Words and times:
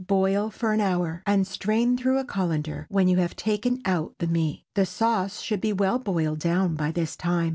Boil 0.07 0.49
for 0.49 0.73
an 0.73 0.81
hour, 0.81 1.21
and 1.27 1.45
strain 1.45 1.95
through 1.95 2.17
a 2.17 2.25
cullender 2.25 2.87
when 2.89 3.07
you 3.07 3.17
have 3.17 3.35
taken 3.35 3.79
out 3.85 4.15
the 4.17 4.25
meat. 4.25 4.63
The 4.73 4.87
sauce 4.87 5.41
should 5.41 5.61
be 5.61 5.73
well 5.73 5.99
boiled 5.99 6.39
down 6.39 6.73
by 6.73 6.89
this 6.91 7.15
time. 7.15 7.49